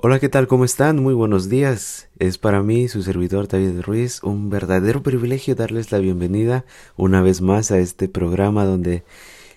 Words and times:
Hola, 0.00 0.20
¿qué 0.20 0.28
tal? 0.28 0.46
¿Cómo 0.46 0.64
están? 0.64 1.02
Muy 1.02 1.12
buenos 1.12 1.48
días. 1.48 2.06
Es 2.20 2.38
para 2.38 2.62
mí, 2.62 2.86
su 2.86 3.02
servidor 3.02 3.48
David 3.48 3.80
Ruiz, 3.80 4.22
un 4.22 4.48
verdadero 4.48 5.02
privilegio 5.02 5.56
darles 5.56 5.90
la 5.90 5.98
bienvenida 5.98 6.64
una 6.96 7.20
vez 7.20 7.40
más 7.40 7.72
a 7.72 7.80
este 7.80 8.08
programa 8.08 8.64
donde 8.64 9.02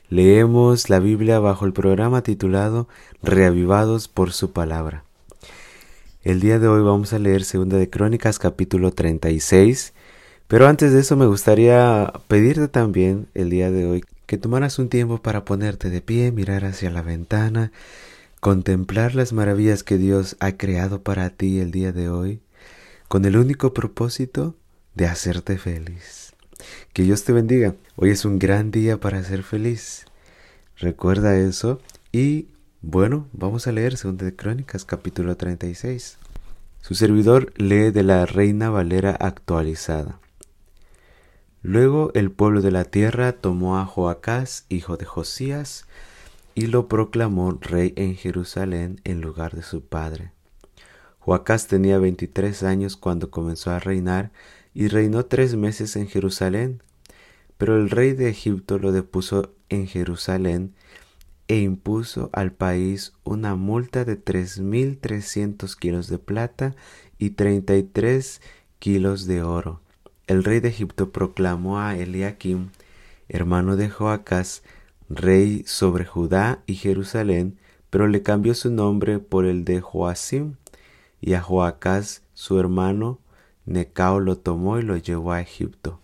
leemos 0.10 0.90
la 0.90 0.98
Biblia 0.98 1.38
bajo 1.38 1.68
el 1.68 1.74
programa 1.74 2.24
titulado 2.24 2.88
Reavivados 3.22 4.08
por 4.08 4.32
su 4.32 4.52
palabra. 4.52 5.04
El 6.24 6.40
día 6.40 6.58
de 6.58 6.68
hoy 6.68 6.82
vamos 6.82 7.14
a 7.14 7.20
leer 7.20 7.44
Segunda 7.44 7.78
de 7.78 7.92
Crónicas 7.92 8.40
capítulo 8.40 8.90
36, 8.94 9.94
pero 10.48 10.68
antes 10.68 10.92
de 10.92 11.02
eso 11.02 11.16
me 11.18 11.28
gustaría 11.28 12.12
pedirte 12.28 12.68
también 12.68 13.28
el 13.36 13.52
día 13.52 13.70
de 13.70 13.86
hoy 13.86 14.04
que 14.26 14.40
tomaras 14.40 14.80
un 14.80 14.90
tiempo 14.90 15.20
para 15.20 15.46
ponerte 15.46 15.92
de 15.92 16.02
pie, 16.02 16.32
mirar 16.32 16.66
hacia 16.66 16.90
la 16.90 17.04
ventana 17.04 17.72
contemplar 18.42 19.14
las 19.14 19.34
maravillas 19.34 19.84
que 19.84 20.00
Dios 20.00 20.36
ha 20.40 20.58
creado 20.58 21.04
para 21.04 21.30
ti 21.30 21.60
el 21.60 21.70
día 21.70 21.92
de 21.92 22.10
hoy 22.10 22.42
con 23.08 23.24
el 23.26 23.38
único 23.38 23.72
propósito 23.72 24.56
de 24.96 25.06
hacerte 25.06 25.60
feliz. 25.60 26.34
Que 26.92 27.04
Dios 27.04 27.24
te 27.24 27.34
bendiga. 27.34 27.76
Hoy 27.96 28.10
es 28.10 28.26
un 28.26 28.40
gran 28.40 28.72
día 28.72 29.00
para 29.00 29.24
ser 29.24 29.44
feliz. 29.44 30.06
Recuerda 30.76 31.38
eso 31.38 31.80
y 32.12 32.48
bueno, 32.82 33.28
vamos 33.32 33.68
a 33.68 33.72
leer 33.72 33.96
2 33.96 34.18
de 34.18 34.36
Crónicas 34.36 34.86
capítulo 34.86 35.38
36. 35.38 36.18
Su 36.82 36.96
servidor 36.96 37.54
lee 37.58 37.92
de 37.92 38.02
la 38.02 38.26
Reina 38.26 38.72
Valera 38.72 39.12
actualizada. 39.12 40.20
Luego 41.62 42.10
el 42.16 42.32
pueblo 42.32 42.64
de 42.64 42.72
la 42.72 42.86
tierra 42.86 43.34
tomó 43.34 43.78
a 43.78 43.86
Joacás, 43.86 44.66
hijo 44.68 44.98
de 44.98 45.06
Josías, 45.06 45.86
y 46.56 46.68
lo 46.68 46.88
proclamó 46.88 47.58
rey 47.60 47.94
en 47.96 48.16
Jerusalén 48.16 49.00
en 49.04 49.22
lugar 49.22 49.56
de 49.56 49.64
su 49.64 49.84
padre. 49.86 50.32
Joacás 51.20 51.68
tenía 51.68 52.00
veintitrés 52.00 52.64
años 52.64 52.98
cuando 52.98 53.30
comenzó 53.30 53.72
a 53.72 53.80
reinar 53.80 54.32
y 54.74 54.88
reinó 54.88 55.26
tres 55.26 55.56
meses 55.56 55.96
en 55.96 56.08
Jerusalén. 56.08 56.82
Pero 57.58 57.78
el 57.78 57.90
rey 57.90 58.14
de 58.14 58.28
Egipto 58.30 58.80
lo 58.80 58.92
depuso 58.92 59.54
en 59.70 59.88
Jerusalén 59.88 60.74
e 61.48 61.60
impuso 61.60 62.30
al 62.34 62.52
país 62.52 63.14
una 63.24 63.56
multa 63.56 64.04
de 64.04 64.16
tres 64.16 64.60
mil 64.60 64.98
trescientos 64.98 65.76
kilos 65.76 66.08
de 66.08 66.18
plata 66.18 66.76
y 67.20 67.32
treinta 67.32 67.76
y 67.76 67.84
tres 67.84 68.42
kilos 68.80 69.28
de 69.28 69.44
oro. 69.44 69.82
El 70.26 70.44
rey 70.44 70.60
de 70.60 70.70
Egipto 70.70 71.12
proclamó 71.12 71.80
a 71.80 71.98
Eliakim, 71.98 72.70
hermano 73.30 73.76
de 73.76 73.90
Joacás, 73.90 74.64
rey 75.16 75.64
sobre 75.66 76.06
Judá 76.06 76.64
y 76.66 76.76
Jerusalén, 76.76 77.58
pero 77.90 78.08
le 78.08 78.24
cambió 78.24 78.54
su 78.54 78.72
nombre 78.72 79.20
por 79.20 79.46
el 79.46 79.66
de 79.66 79.82
Joacim, 79.82 80.56
y 81.20 81.34
a 81.34 81.42
Joacás, 81.42 82.24
su 82.34 82.60
hermano, 82.60 83.20
Necao 83.66 84.20
lo 84.20 84.38
tomó 84.38 84.80
y 84.80 84.84
lo 84.84 84.98
llevó 84.98 85.34
a 85.34 85.42
Egipto. 85.42 86.00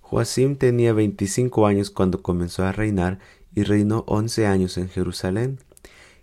Joacim 0.00 0.56
tenía 0.56 0.92
veinticinco 0.92 1.66
años 1.66 1.90
cuando 1.90 2.22
comenzó 2.22 2.64
a 2.64 2.72
reinar 2.72 3.18
y 3.54 3.64
reinó 3.64 4.04
once 4.06 4.46
años 4.46 4.78
en 4.78 4.88
Jerusalén. 4.88 5.58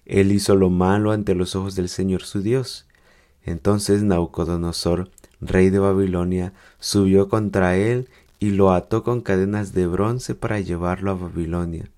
Él 0.06 0.32
hizo 0.32 0.56
lo 0.56 0.70
malo 0.70 1.12
ante 1.12 1.36
los 1.36 1.56
ojos 1.56 1.76
del 1.76 1.90
Señor 1.90 2.24
su 2.24 2.42
Dios. 2.42 2.86
Entonces 3.44 4.04
Naucodonosor, 4.04 5.10
rey 5.42 5.70
de 5.70 5.80
Babilonia, 5.80 6.54
subió 6.80 7.28
contra 7.28 7.76
él 7.76 8.08
y 8.40 8.52
lo 8.52 8.72
ató 8.72 9.04
con 9.04 9.22
cadenas 9.22 9.74
de 9.74 9.88
bronce 9.88 10.36
para 10.36 10.60
llevarlo 10.60 11.12
a 11.12 11.16
Babilonia. 11.16 11.90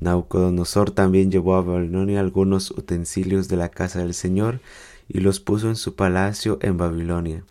Naucodonosor 0.00 0.90
también 0.90 1.30
llevó 1.30 1.56
a 1.56 1.62
Babilonia 1.62 2.20
algunos 2.20 2.70
utensilios 2.70 3.48
de 3.48 3.56
la 3.56 3.70
casa 3.70 4.00
del 4.00 4.14
Señor 4.14 4.60
y 5.08 5.20
los 5.20 5.40
puso 5.40 5.68
en 5.68 5.76
su 5.76 5.94
palacio 5.94 6.58
en 6.62 6.76
Babilonia. 6.76 7.44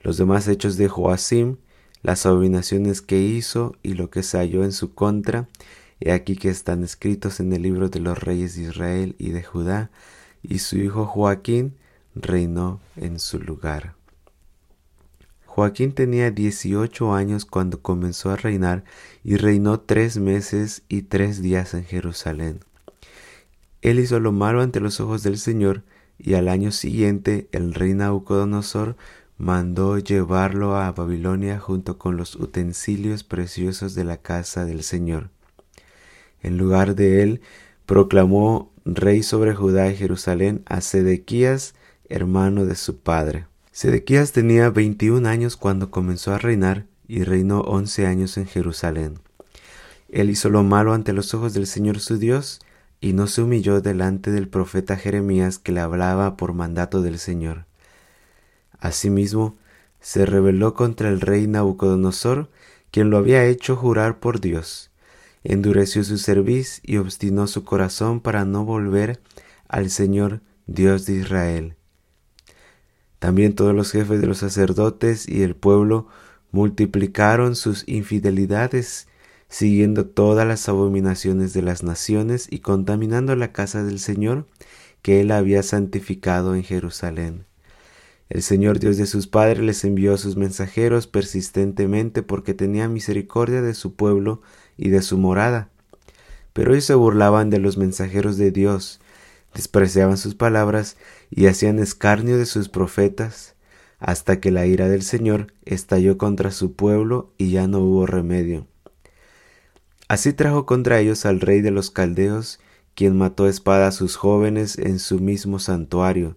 Los 0.00 0.16
demás 0.16 0.48
hechos 0.48 0.76
de 0.76 0.88
Joacim, 0.88 1.56
las 2.02 2.26
abominaciones 2.26 3.00
que 3.00 3.20
hizo 3.20 3.76
y 3.82 3.94
lo 3.94 4.10
que 4.10 4.22
se 4.22 4.38
halló 4.38 4.64
en 4.64 4.72
su 4.72 4.94
contra, 4.94 5.48
he 6.00 6.10
aquí 6.10 6.36
que 6.36 6.48
están 6.48 6.82
escritos 6.82 7.38
en 7.38 7.52
el 7.52 7.62
libro 7.62 7.88
de 7.88 8.00
los 8.00 8.18
reyes 8.18 8.56
de 8.56 8.62
Israel 8.62 9.14
y 9.18 9.30
de 9.30 9.44
Judá, 9.44 9.90
y 10.42 10.58
su 10.58 10.78
hijo 10.78 11.06
Joaquín 11.06 11.76
reinó 12.16 12.80
en 12.96 13.20
su 13.20 13.38
lugar. 13.38 13.94
Joaquín 15.54 15.92
tenía 15.92 16.30
dieciocho 16.30 17.12
años 17.12 17.44
cuando 17.44 17.82
comenzó 17.82 18.30
a 18.30 18.36
reinar 18.36 18.84
y 19.22 19.36
reinó 19.36 19.80
tres 19.80 20.16
meses 20.16 20.80
y 20.88 21.02
tres 21.02 21.42
días 21.42 21.74
en 21.74 21.84
Jerusalén. 21.84 22.60
Él 23.82 23.98
hizo 23.98 24.18
lo 24.18 24.32
malo 24.32 24.62
ante 24.62 24.80
los 24.80 24.98
ojos 24.98 25.22
del 25.22 25.36
Señor 25.36 25.82
y 26.16 26.34
al 26.36 26.48
año 26.48 26.72
siguiente 26.72 27.48
el 27.52 27.74
rey 27.74 27.92
Nabucodonosor 27.92 28.96
mandó 29.36 29.98
llevarlo 29.98 30.74
a 30.76 30.90
Babilonia 30.92 31.60
junto 31.60 31.98
con 31.98 32.16
los 32.16 32.34
utensilios 32.34 33.22
preciosos 33.22 33.94
de 33.94 34.04
la 34.04 34.16
casa 34.16 34.64
del 34.64 34.82
Señor. 34.82 35.28
En 36.40 36.56
lugar 36.56 36.94
de 36.94 37.22
él, 37.22 37.42
proclamó 37.84 38.72
rey 38.86 39.22
sobre 39.22 39.54
Judá 39.54 39.90
y 39.90 39.96
Jerusalén 39.96 40.62
a 40.64 40.80
Sedequías, 40.80 41.74
hermano 42.08 42.64
de 42.64 42.74
su 42.74 43.00
padre. 43.00 43.51
Sedequías 43.72 44.32
tenía 44.32 44.68
veintiún 44.68 45.24
años 45.24 45.56
cuando 45.56 45.90
comenzó 45.90 46.34
a 46.34 46.38
reinar 46.38 46.84
y 47.08 47.24
reinó 47.24 47.62
once 47.62 48.06
años 48.06 48.36
en 48.36 48.46
Jerusalén. 48.46 49.18
Él 50.10 50.28
hizo 50.28 50.50
lo 50.50 50.62
malo 50.62 50.92
ante 50.92 51.14
los 51.14 51.32
ojos 51.32 51.54
del 51.54 51.66
Señor 51.66 51.98
su 51.98 52.18
Dios 52.18 52.60
y 53.00 53.14
no 53.14 53.26
se 53.26 53.40
humilló 53.40 53.80
delante 53.80 54.30
del 54.30 54.46
profeta 54.46 54.98
Jeremías 54.98 55.58
que 55.58 55.72
le 55.72 55.80
hablaba 55.80 56.36
por 56.36 56.52
mandato 56.52 57.00
del 57.00 57.18
Señor. 57.18 57.64
Asimismo, 58.78 59.56
se 60.00 60.26
rebeló 60.26 60.74
contra 60.74 61.08
el 61.08 61.22
rey 61.22 61.46
Nabucodonosor, 61.46 62.50
quien 62.90 63.08
lo 63.08 63.16
había 63.16 63.46
hecho 63.46 63.74
jurar 63.74 64.20
por 64.20 64.40
Dios. 64.40 64.90
Endureció 65.44 66.04
su 66.04 66.18
cerviz 66.18 66.82
y 66.84 66.98
obstinó 66.98 67.46
su 67.46 67.64
corazón 67.64 68.20
para 68.20 68.44
no 68.44 68.66
volver 68.66 69.20
al 69.66 69.88
Señor 69.88 70.42
Dios 70.66 71.06
de 71.06 71.14
Israel 71.14 71.76
también 73.22 73.54
todos 73.54 73.72
los 73.72 73.92
jefes 73.92 74.20
de 74.20 74.26
los 74.26 74.38
sacerdotes 74.38 75.28
y 75.28 75.44
el 75.44 75.54
pueblo 75.54 76.08
multiplicaron 76.50 77.54
sus 77.54 77.84
infidelidades, 77.86 79.06
siguiendo 79.48 80.06
todas 80.06 80.44
las 80.44 80.68
abominaciones 80.68 81.52
de 81.52 81.62
las 81.62 81.84
naciones 81.84 82.48
y 82.50 82.58
contaminando 82.58 83.36
la 83.36 83.52
casa 83.52 83.84
del 83.84 84.00
Señor 84.00 84.48
que 85.02 85.20
él 85.20 85.30
había 85.30 85.62
santificado 85.62 86.56
en 86.56 86.64
Jerusalén. 86.64 87.44
El 88.28 88.42
Señor 88.42 88.80
Dios 88.80 88.96
de 88.96 89.06
sus 89.06 89.28
padres 89.28 89.60
les 89.60 89.84
envió 89.84 90.14
a 90.14 90.18
sus 90.18 90.36
mensajeros 90.36 91.06
persistentemente 91.06 92.24
porque 92.24 92.54
tenía 92.54 92.88
misericordia 92.88 93.62
de 93.62 93.74
su 93.74 93.94
pueblo 93.94 94.42
y 94.76 94.88
de 94.88 95.00
su 95.00 95.16
morada. 95.16 95.68
Pero 96.52 96.72
ellos 96.72 96.86
se 96.86 96.96
burlaban 96.96 97.50
de 97.50 97.60
los 97.60 97.76
mensajeros 97.76 98.36
de 98.36 98.50
Dios 98.50 98.98
despreciaban 99.54 100.16
sus 100.16 100.34
palabras 100.34 100.96
y 101.30 101.46
hacían 101.46 101.78
escarnio 101.78 102.38
de 102.38 102.46
sus 102.46 102.68
profetas, 102.68 103.54
hasta 103.98 104.40
que 104.40 104.50
la 104.50 104.66
ira 104.66 104.88
del 104.88 105.02
Señor 105.02 105.52
estalló 105.64 106.18
contra 106.18 106.50
su 106.50 106.74
pueblo 106.74 107.32
y 107.38 107.50
ya 107.50 107.68
no 107.68 107.78
hubo 107.78 108.06
remedio. 108.06 108.66
Así 110.08 110.32
trajo 110.32 110.66
contra 110.66 111.00
ellos 111.00 111.24
al 111.24 111.40
rey 111.40 111.60
de 111.60 111.70
los 111.70 111.90
caldeos, 111.90 112.60
quien 112.94 113.16
mató 113.16 113.44
a 113.44 113.48
espada 113.48 113.86
a 113.86 113.92
sus 113.92 114.16
jóvenes 114.16 114.76
en 114.76 114.98
su 114.98 115.20
mismo 115.20 115.58
santuario, 115.58 116.36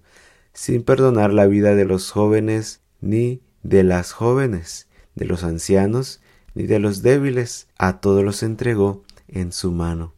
sin 0.53 0.83
perdonar 0.83 1.33
la 1.33 1.47
vida 1.47 1.75
de 1.75 1.85
los 1.85 2.11
jóvenes 2.11 2.81
ni 3.01 3.41
de 3.63 3.83
las 3.83 4.13
jóvenes, 4.13 4.87
de 5.15 5.25
los 5.25 5.43
ancianos 5.43 6.21
ni 6.53 6.67
de 6.67 6.79
los 6.79 7.01
débiles, 7.01 7.67
a 7.77 7.99
todos 7.99 8.23
los 8.23 8.43
entregó 8.43 9.03
en 9.27 9.51
su 9.51 9.71
mano. 9.71 10.13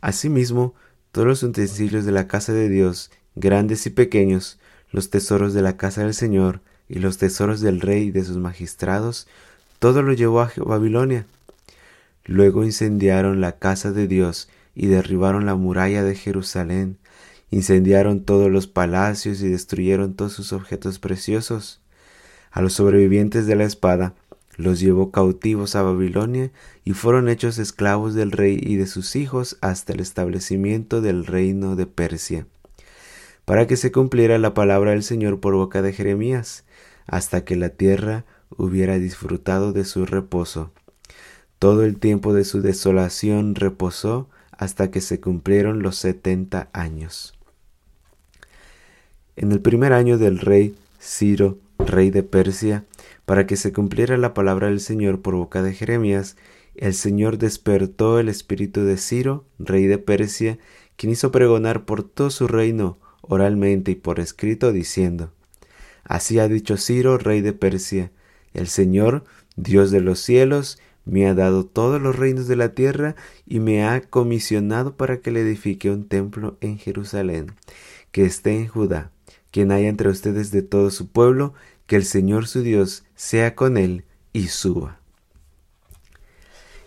Asimismo, 0.00 0.74
todos 1.14 1.28
los 1.28 1.42
utensilios 1.44 2.04
de 2.04 2.10
la 2.10 2.26
casa 2.26 2.52
de 2.52 2.68
Dios, 2.68 3.12
grandes 3.36 3.86
y 3.86 3.90
pequeños, 3.90 4.58
los 4.90 5.10
tesoros 5.10 5.54
de 5.54 5.62
la 5.62 5.76
casa 5.76 6.02
del 6.02 6.12
Señor 6.12 6.60
y 6.88 6.98
los 6.98 7.18
tesoros 7.18 7.60
del 7.60 7.80
rey 7.80 8.08
y 8.08 8.10
de 8.10 8.24
sus 8.24 8.36
magistrados, 8.36 9.28
todo 9.78 10.02
lo 10.02 10.12
llevó 10.12 10.40
a 10.40 10.50
Babilonia. 10.56 11.24
Luego 12.24 12.64
incendiaron 12.64 13.40
la 13.40 13.52
casa 13.52 13.92
de 13.92 14.08
Dios 14.08 14.48
y 14.74 14.88
derribaron 14.88 15.46
la 15.46 15.54
muralla 15.54 16.02
de 16.02 16.16
Jerusalén, 16.16 16.98
incendiaron 17.52 18.24
todos 18.24 18.50
los 18.50 18.66
palacios 18.66 19.40
y 19.40 19.48
destruyeron 19.48 20.14
todos 20.14 20.32
sus 20.32 20.52
objetos 20.52 20.98
preciosos. 20.98 21.80
A 22.50 22.60
los 22.60 22.72
sobrevivientes 22.72 23.46
de 23.46 23.54
la 23.54 23.62
espada 23.62 24.14
los 24.56 24.80
llevó 24.80 25.10
cautivos 25.10 25.74
a 25.74 25.82
Babilonia 25.82 26.50
y 26.84 26.92
fueron 26.92 27.28
hechos 27.28 27.58
esclavos 27.58 28.14
del 28.14 28.32
rey 28.32 28.58
y 28.60 28.76
de 28.76 28.86
sus 28.86 29.16
hijos 29.16 29.58
hasta 29.60 29.92
el 29.92 30.00
establecimiento 30.00 31.00
del 31.00 31.26
reino 31.26 31.76
de 31.76 31.86
Persia, 31.86 32.46
para 33.44 33.66
que 33.66 33.76
se 33.76 33.92
cumpliera 33.92 34.38
la 34.38 34.54
palabra 34.54 34.92
del 34.92 35.02
Señor 35.02 35.40
por 35.40 35.54
boca 35.54 35.82
de 35.82 35.92
Jeremías, 35.92 36.64
hasta 37.06 37.44
que 37.44 37.56
la 37.56 37.70
tierra 37.70 38.24
hubiera 38.56 38.98
disfrutado 38.98 39.72
de 39.72 39.84
su 39.84 40.06
reposo. 40.06 40.72
Todo 41.58 41.84
el 41.84 41.98
tiempo 41.98 42.32
de 42.32 42.44
su 42.44 42.62
desolación 42.62 43.54
reposó 43.54 44.28
hasta 44.52 44.90
que 44.90 45.00
se 45.00 45.20
cumplieron 45.20 45.82
los 45.82 45.96
setenta 45.96 46.68
años. 46.72 47.34
En 49.36 49.50
el 49.50 49.60
primer 49.60 49.92
año 49.92 50.16
del 50.16 50.38
rey 50.38 50.76
Ciro, 51.00 51.58
rey 51.78 52.10
de 52.10 52.22
Persia, 52.22 52.84
para 53.24 53.46
que 53.46 53.56
se 53.56 53.72
cumpliera 53.72 54.16
la 54.16 54.34
palabra 54.34 54.68
del 54.68 54.80
Señor 54.80 55.22
por 55.22 55.34
boca 55.34 55.62
de 55.62 55.72
Jeremías, 55.72 56.36
el 56.74 56.94
Señor 56.94 57.38
despertó 57.38 58.18
el 58.18 58.28
espíritu 58.28 58.82
de 58.82 58.96
Ciro, 58.96 59.44
rey 59.58 59.86
de 59.86 59.98
Persia, 59.98 60.58
quien 60.96 61.12
hizo 61.12 61.30
pregonar 61.30 61.84
por 61.84 62.02
todo 62.02 62.30
su 62.30 62.48
reino, 62.48 62.98
oralmente 63.22 63.92
y 63.92 63.94
por 63.94 64.20
escrito, 64.20 64.72
diciendo, 64.72 65.32
Así 66.04 66.38
ha 66.38 66.48
dicho 66.48 66.76
Ciro, 66.76 67.16
rey 67.16 67.40
de 67.40 67.52
Persia, 67.52 68.10
el 68.52 68.68
Señor, 68.68 69.24
Dios 69.56 69.90
de 69.90 70.00
los 70.00 70.18
cielos, 70.18 70.78
me 71.04 71.26
ha 71.26 71.34
dado 71.34 71.66
todos 71.66 72.00
los 72.00 72.16
reinos 72.16 72.48
de 72.48 72.56
la 72.56 72.70
tierra 72.70 73.14
y 73.46 73.60
me 73.60 73.84
ha 73.84 74.00
comisionado 74.00 74.96
para 74.96 75.20
que 75.20 75.30
le 75.30 75.40
edifique 75.40 75.90
un 75.90 76.08
templo 76.08 76.56
en 76.60 76.78
Jerusalén, 76.78 77.52
que 78.10 78.24
esté 78.24 78.56
en 78.56 78.68
Judá. 78.68 79.10
Quien 79.50 79.70
haya 79.70 79.88
entre 79.88 80.08
ustedes 80.08 80.50
de 80.50 80.62
todo 80.62 80.90
su 80.90 81.08
pueblo, 81.08 81.54
que 81.86 81.96
el 81.96 82.04
Señor 82.04 82.46
su 82.46 82.62
Dios 82.62 83.03
sea 83.14 83.54
con 83.54 83.76
él 83.76 84.04
y 84.32 84.48
suba. 84.48 84.98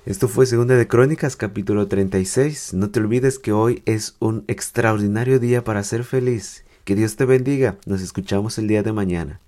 Esto 0.06 0.28
fue 0.28 0.46
Segunda 0.46 0.76
de 0.76 0.88
Crónicas 0.88 1.36
capítulo 1.36 1.88
36. 1.88 2.74
No 2.74 2.90
te 2.90 3.00
olvides 3.00 3.40
que 3.40 3.52
hoy 3.52 3.84
es 3.86 4.16
un 4.20 4.46
extraordinario 4.48 5.40
día 5.40 5.64
para 5.64 5.84
ser 5.84 6.06
feliz. 6.06 6.64
Que 6.86 6.96
Dios 6.96 7.18
te 7.18 7.26
bendiga. 7.26 7.78
Nos 7.86 8.02
escuchamos 8.02 8.58
el 8.58 8.70
día 8.70 8.84
de 8.84 8.94
mañana. 8.94 9.42